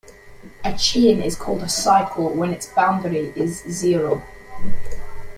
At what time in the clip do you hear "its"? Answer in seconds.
2.51-2.65